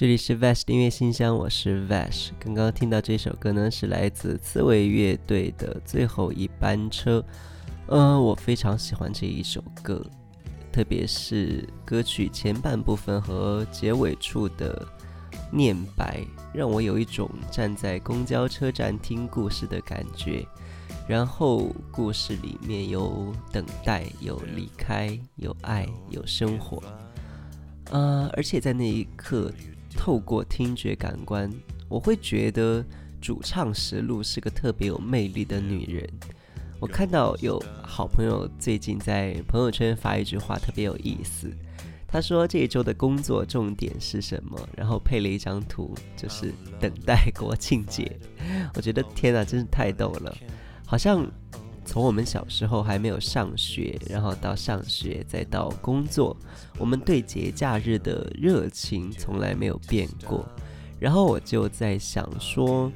[0.00, 2.30] 这里是 Vash 音乐信箱，我是 Vash。
[2.38, 7.20] 刚刚听到这首歌呢，是来自刺猬乐队的《最后一班车》。
[7.88, 10.02] 嗯，我非常喜欢这一首歌，
[10.72, 14.88] 特别是歌曲前半部分和结尾处的
[15.52, 16.24] 念白，
[16.54, 20.46] 让我有一种站在公交车站听故事的感觉。
[21.06, 26.82] 然后故事里面有等待，有离开，有爱，有生活。
[27.90, 29.52] 呃，而且在那一刻。
[29.96, 31.50] 透过听觉感官，
[31.88, 32.84] 我会觉得
[33.20, 36.08] 主唱石路是个特别有魅力的女人。
[36.78, 41.50] 我看到有好朋友最近在朋友圈发一句话，特别有意思。
[42.08, 44.58] 他说这一周的工作重点是什么？
[44.76, 48.18] 然后配了一张图，就是等待国庆节。
[48.74, 50.36] 我觉得天哪，真是太逗了，
[50.86, 51.30] 好像。
[51.90, 56.36] 从我们小时候还没有上学，然后到上学，再到工作，
[56.78, 60.46] 我们对节假日的热情从来没有变过。
[61.00, 62.92] 然后我就在想说，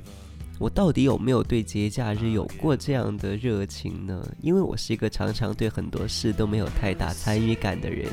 [0.60, 4.24] 我到底有没有对节假日有过这样的热情呢？
[4.40, 8.08] 因为我是一个常常对很多事都没有太大参与感的人。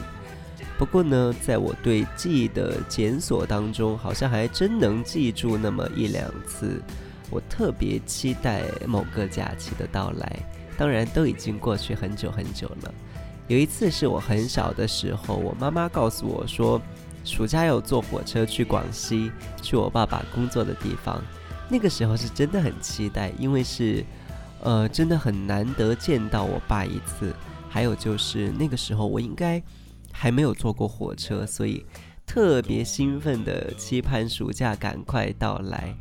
[0.80, 6.82] 不过呢，在我对记忆的检索当中，好像还真能记住那么一两次，
[7.30, 10.40] 我特别期待某个假期的到来。
[10.78, 12.94] 当然都已经过去很久很久了。
[13.48, 16.82] 有一次是我很小的时候，我妈妈告诉我说，
[17.26, 19.30] 暑假要坐火车去广西，
[19.62, 21.22] 去我爸爸工作的地方。
[21.68, 24.06] 那个时候是真的很期待，因为是，
[24.62, 27.34] 呃，真的很难得见到我爸一次。
[27.68, 29.62] 还有就是那个时候我应该
[30.12, 31.86] 还没有坐过火车，所以
[32.26, 35.94] 特别兴奋的期盼暑假赶快到来。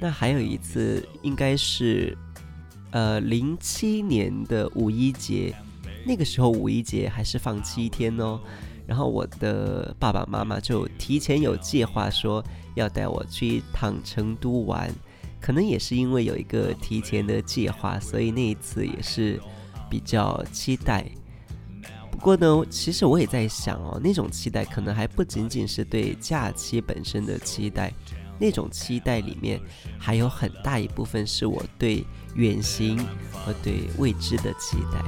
[0.00, 2.16] 那还有一次应该是。
[2.90, 5.54] 呃，零七年的五一节，
[6.06, 8.40] 那个时候五一节还是放七天哦。
[8.86, 12.42] 然后我的爸爸妈妈就提前有计划说
[12.76, 14.88] 要带我去一趟成都玩，
[15.40, 19.40] 可能也是因为有一个提前的计划，所以那一次也是
[19.90, 21.04] 比较期待。
[22.12, 27.92] 不过呢，其实我也在想哦，那种期待可能还不仅仅是对假期本身的期待。
[28.38, 29.60] 那种期待里面，
[29.98, 32.04] 还有很大一部分是我对
[32.34, 32.98] 远行
[33.32, 35.00] 和对未知的期待。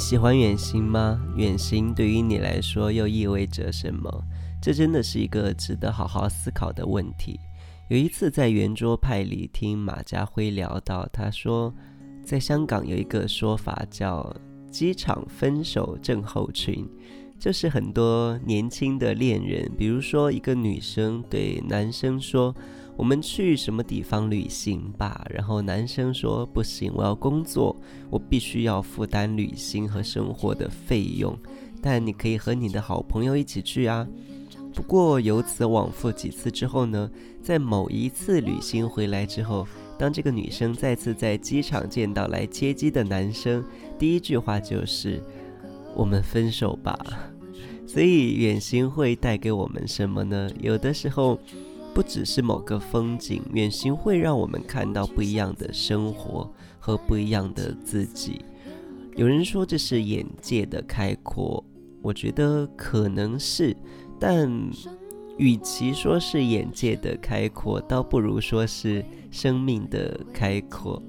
[0.00, 1.20] 喜欢远行吗？
[1.36, 4.10] 远行对于你来说又意味着什么？
[4.60, 7.38] 这真的是一个值得好好思考的问题。
[7.90, 11.72] 有一次在圆桌派里听马家辉聊到，他说，
[12.24, 14.34] 在香港有一个说法叫
[14.72, 16.88] “机场分手症候群”，
[17.38, 22.54] 就是很多年轻的恋人，比如说一个女生对男生说。
[23.00, 25.26] 我们去什么地方旅行吧？
[25.30, 27.74] 然后男生说不行，我要工作，
[28.10, 31.34] 我必须要负担旅行和生活的费用。
[31.80, 34.06] 但你可以和你的好朋友一起去啊。
[34.74, 37.10] 不过由此往复几次之后呢，
[37.42, 39.66] 在某一次旅行回来之后，
[39.98, 43.64] 当这个女生再次在机场见到来接机的男生，
[43.98, 45.22] 第一句话就是
[45.96, 46.98] “我们分手吧”。
[47.88, 50.50] 所以远行会带给我们什么呢？
[50.60, 51.40] 有的时候。
[51.94, 58.44] 不只是某个风景，远行会让我们看到不一样的生活和不一样的自己。
[59.16, 61.62] 有人说这是眼界的开阔，
[62.00, 63.76] 我觉得可能是，
[64.18, 64.48] 但
[65.36, 71.02] 与其说是眼界的开阔，倒不如说是生命的开阔，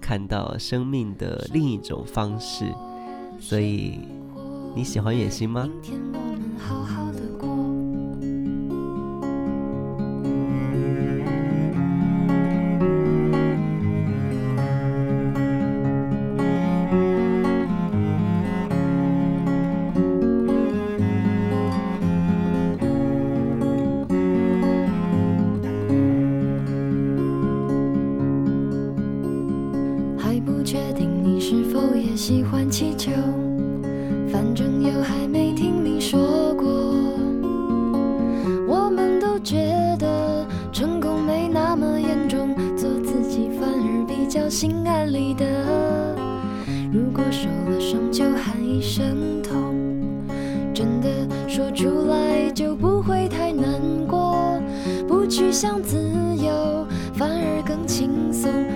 [0.00, 2.64] 看到生命的另一种方式。
[3.40, 3.98] 所以，
[4.74, 5.68] 你喜欢远行吗？
[55.38, 55.96] 去向自
[56.36, 58.67] 由反而更轻松。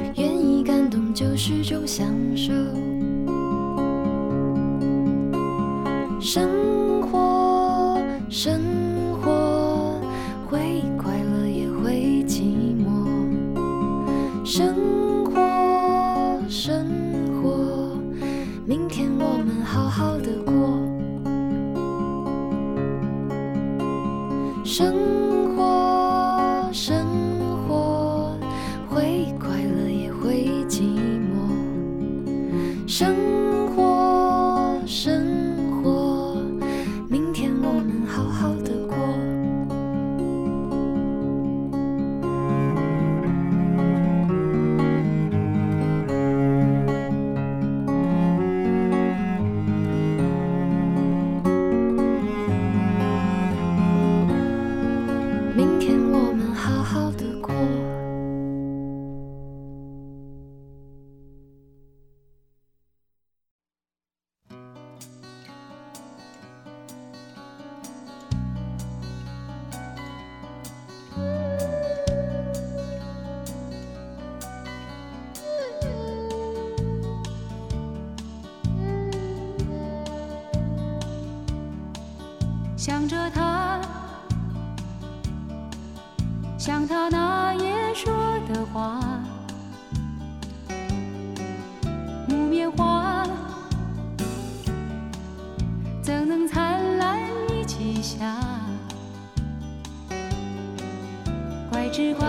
[101.93, 102.27] 只怪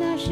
[0.00, 0.30] 那时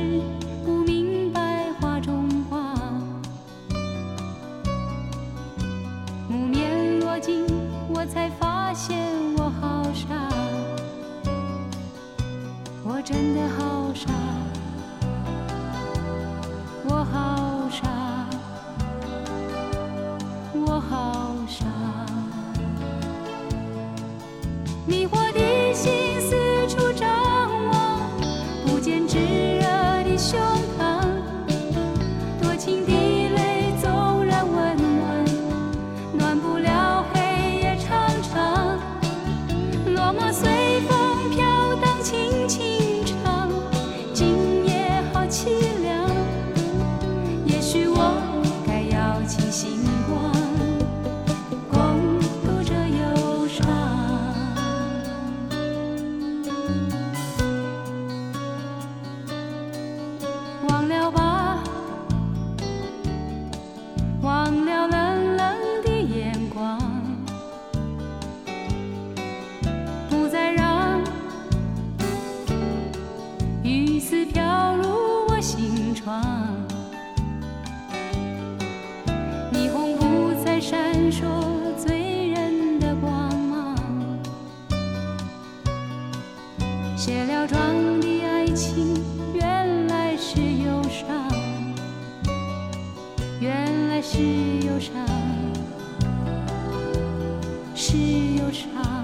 [97.84, 99.01] 是忧伤。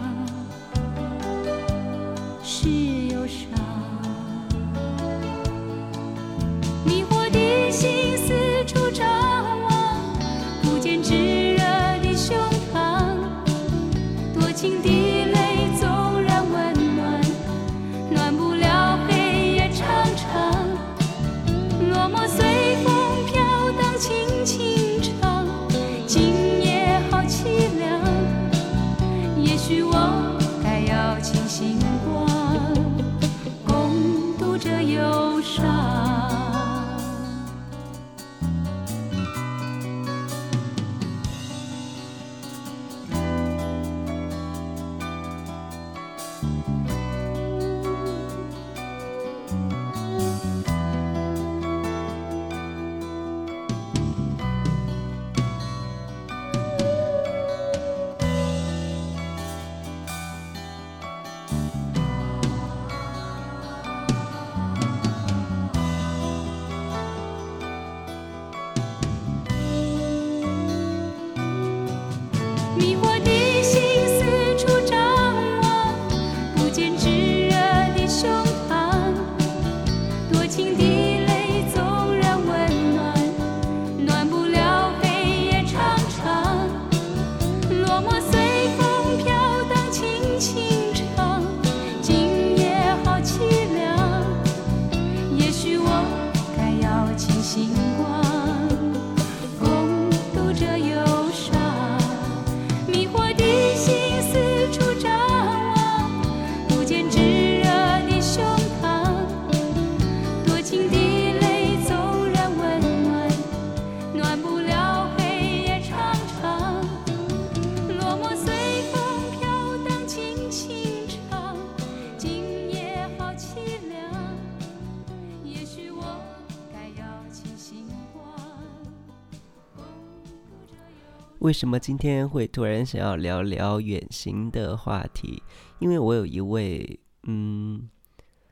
[131.48, 135.42] 为什么今天会突然想要聊聊远行的话题？
[135.78, 137.88] 因为我有一位嗯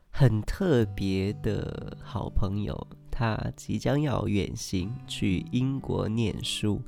[0.09, 2.75] 很特别的好朋友，
[3.11, 6.81] 他即将要远行去英国念书。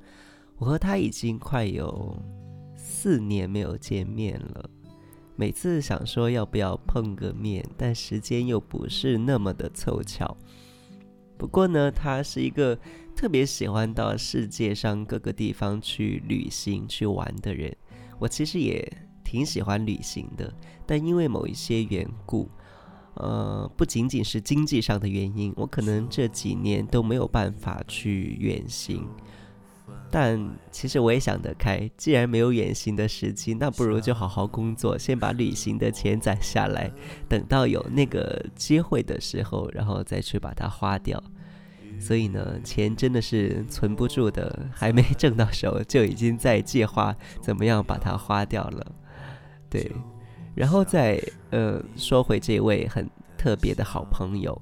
[0.58, 2.18] 我和他已经快有
[2.76, 4.68] 四年没有见面了。
[5.36, 10.36] 每次想说要不要碰个面，但时间又不是那么的凑巧。
[11.40, 12.78] 不过呢，他是一个。
[13.16, 17.76] 特别喜欢到世界上各个地方去旅行、去玩的人，
[18.18, 18.82] 我其实也
[19.26, 20.54] 挺喜欢旅行的。
[20.86, 22.50] 但因为某一些缘故，
[23.16, 29.06] 呃，不仅仅是经济上的原因，我可能这几年都没有办法去远行。
[30.12, 30.40] 但
[30.72, 36.92] 其实我也想得开，既然没有远行的时机，那不如就好好工作，先把旅行的钱攒下来，
[37.28, 41.22] 等到有那个机会的时候，然后再去把它花掉。
[42.00, 48.96] 所以呢，钱真的是存不住的，还没挣到手，就已经在计划怎么样把它花掉了。
[49.70, 49.92] 对，
[50.56, 51.22] 然后再
[51.52, 54.60] 呃说回这位很特别的好朋友，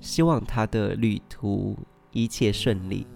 [0.00, 1.76] 希望他的旅途
[2.12, 3.06] 一切顺利，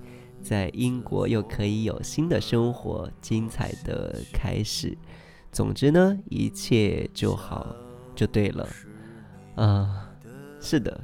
[0.45, 4.97] 在英国又可以有新的生活，精彩的开始。
[5.51, 7.75] 总之呢，一切就好
[8.15, 8.69] 就对了。
[9.55, 10.11] 啊，
[10.61, 11.01] 是的。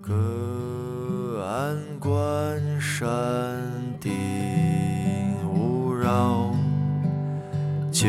[0.00, 3.60] 隔岸观山
[4.00, 4.12] 顶
[5.52, 6.54] 雾绕，
[7.90, 8.06] 就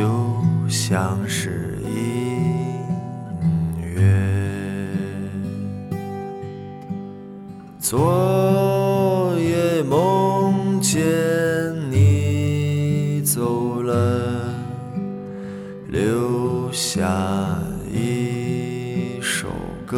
[0.70, 2.86] 像是音
[3.82, 4.29] 乐。
[7.90, 11.02] 昨夜梦见
[11.90, 14.54] 你走了，
[15.88, 17.58] 留下
[17.92, 19.48] 一首
[19.88, 19.98] 歌。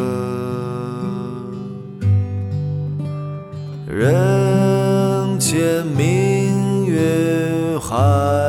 [3.86, 8.41] 人间明月还。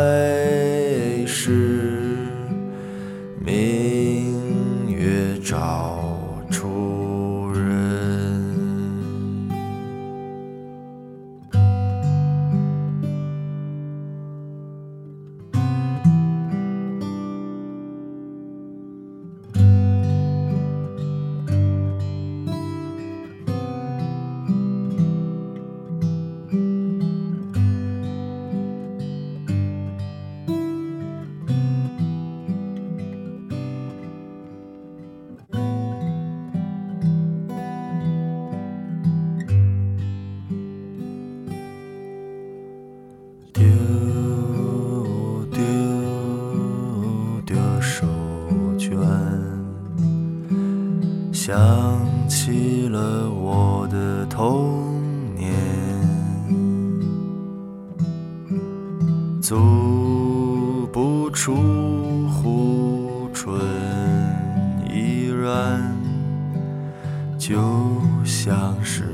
[51.46, 54.96] 想起了我的童
[55.36, 55.52] 年。
[59.42, 61.54] 足不出
[62.30, 63.60] 户，春
[64.90, 65.94] 依然。
[67.38, 67.60] 就
[68.24, 69.13] 像是。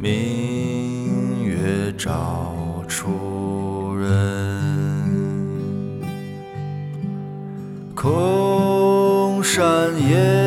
[0.00, 4.08] 明月照出人。
[7.96, 10.37] 空山野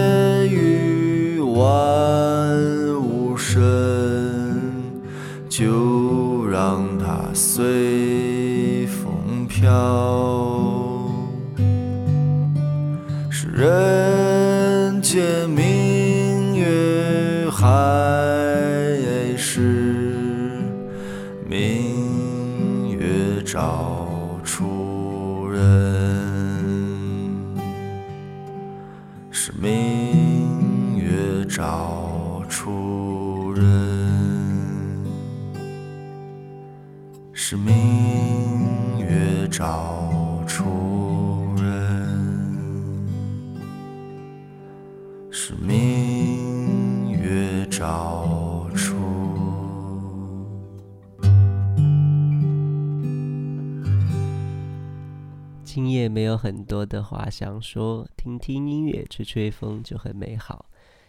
[55.63, 60.65] 今夜没有很多的话想说，听听音乐，吹吹风就很美好。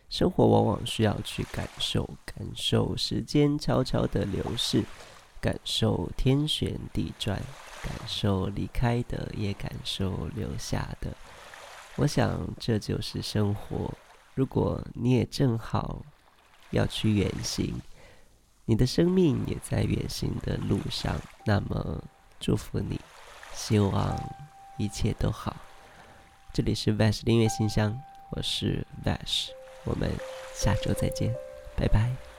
[0.09, 4.85] 生活往往需要去感受，感受时间悄悄的流逝，
[5.41, 7.43] 感受天旋地转。
[7.83, 11.11] 感受离开的，也感受留下的。
[11.97, 13.93] 我想这就是生活。
[14.35, 16.03] 如果你也正好
[16.71, 17.75] 要去远行，
[18.65, 22.03] 你的生命也在远行的路上，那么
[22.41, 22.99] 祝福你，
[23.53, 24.19] 希望
[24.79, 25.55] 一切都好。
[26.55, 27.99] 这里是 Vash 音乐信箱，
[28.31, 29.49] 我是 Vash，
[29.85, 30.11] 我们
[30.55, 31.35] 下周再见，
[31.77, 32.32] 拜拜。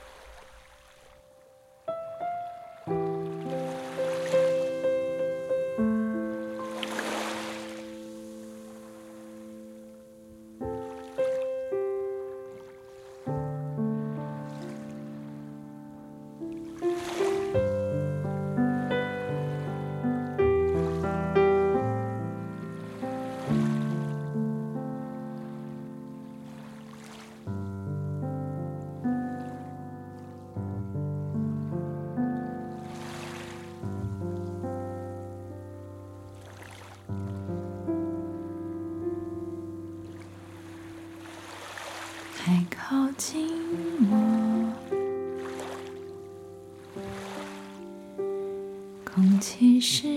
[49.14, 50.08] 空气湿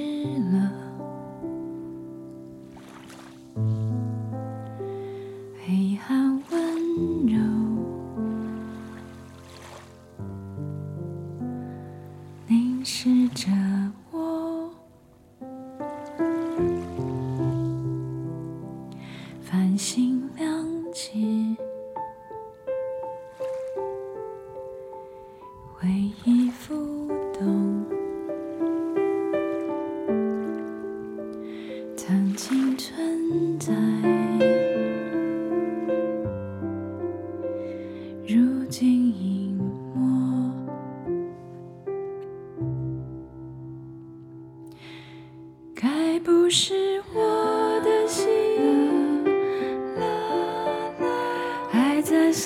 [0.51, 0.86] 了。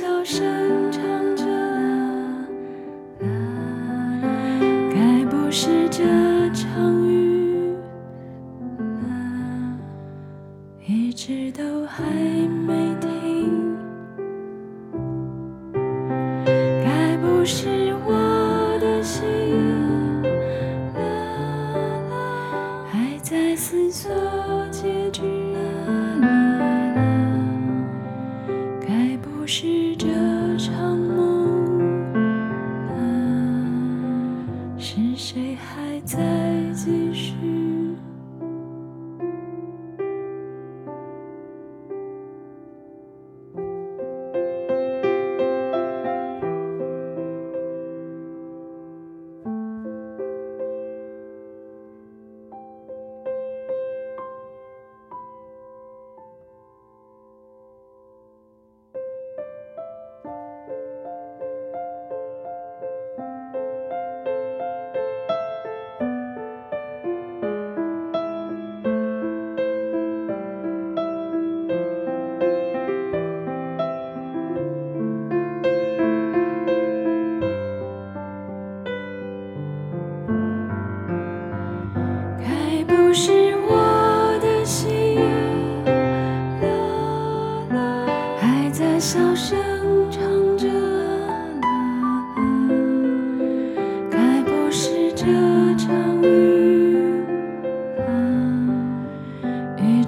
[0.01, 0.60] 小山。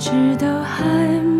[0.04, 1.33] 直到还。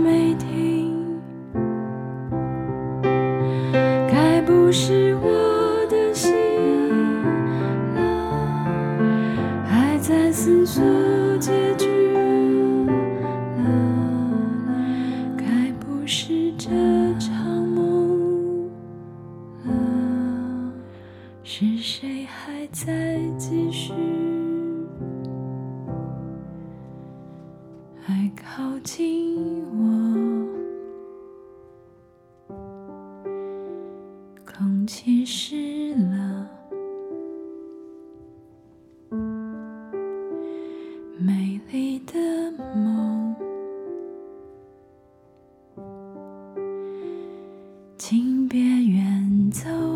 [48.82, 49.93] 远走